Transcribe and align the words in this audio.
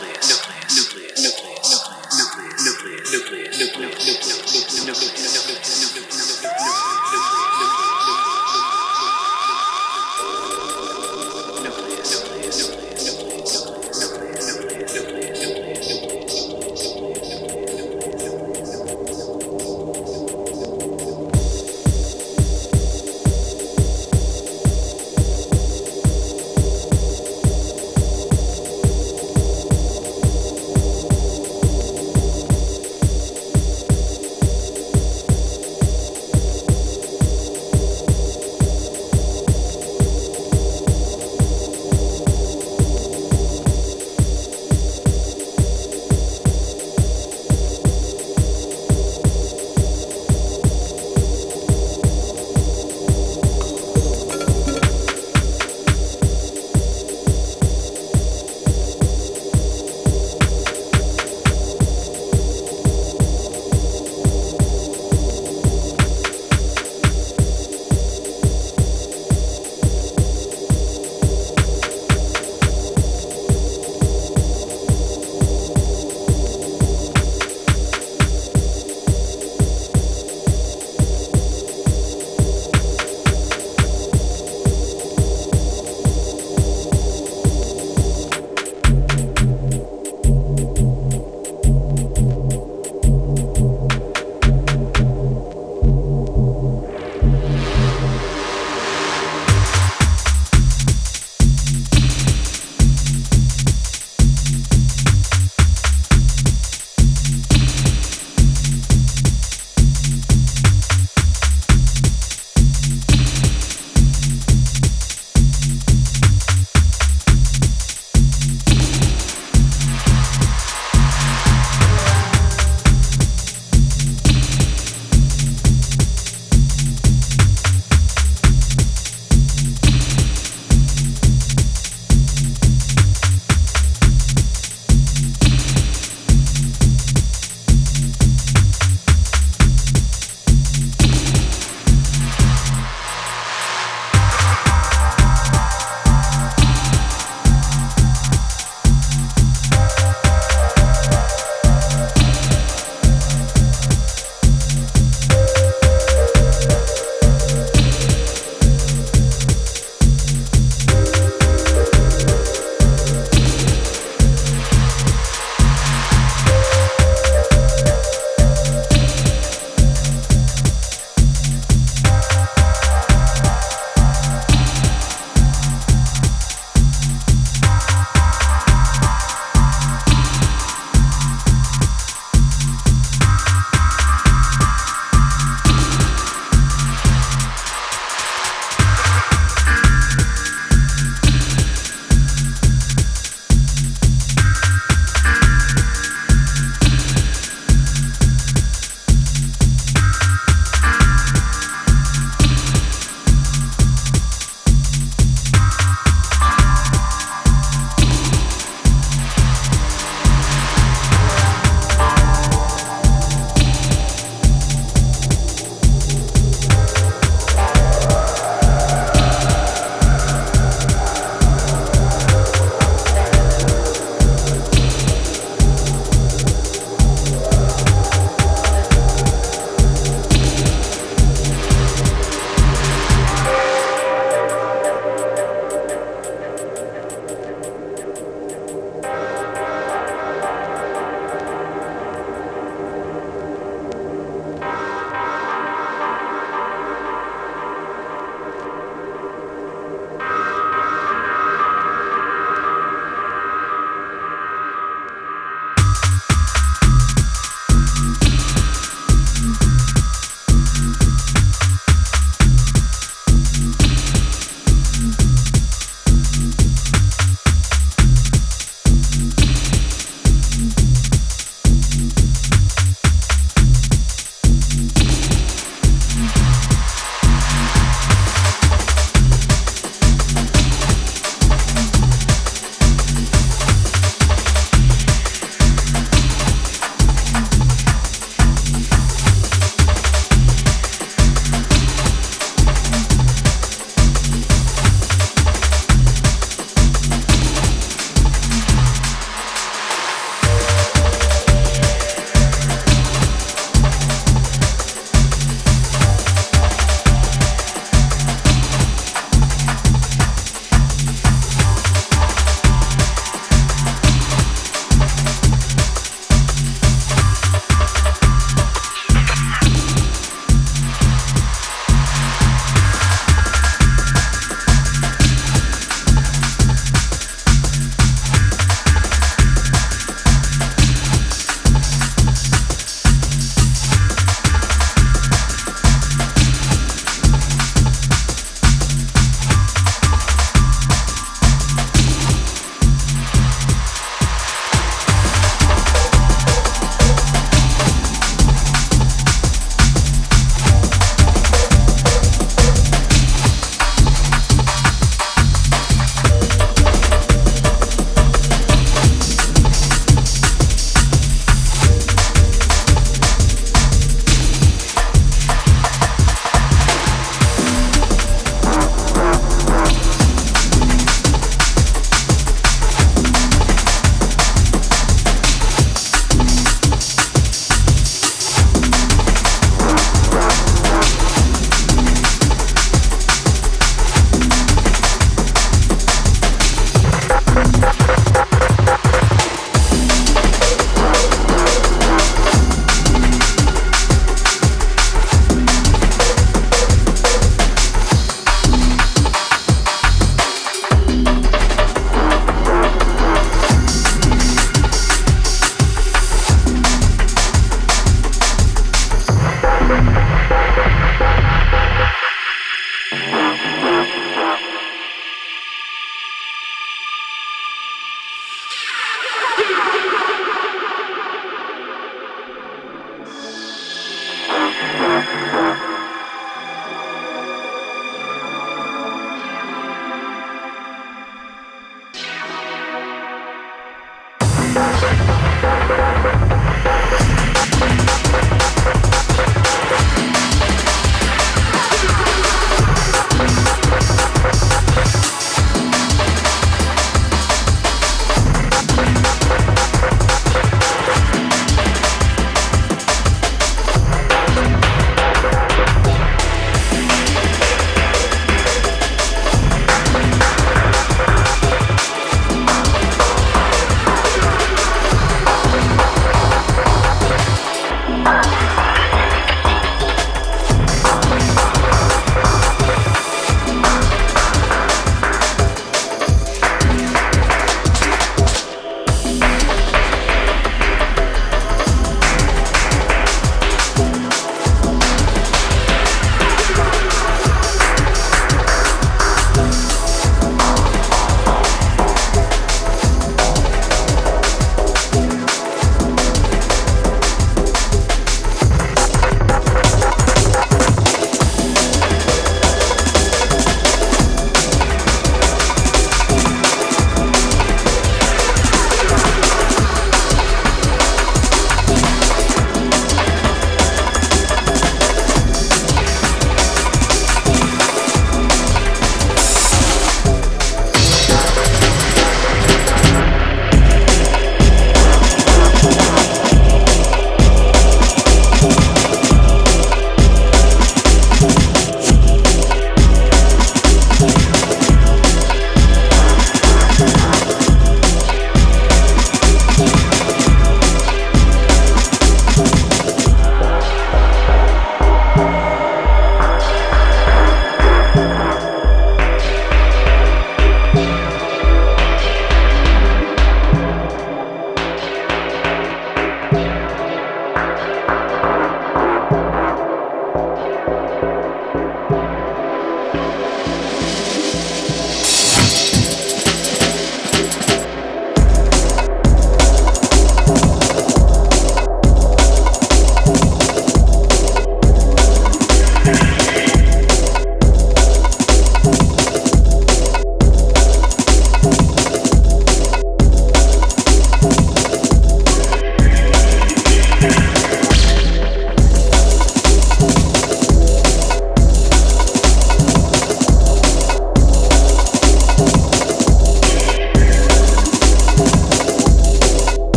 nucleus. 0.00 0.28
nucleus. 0.28 0.65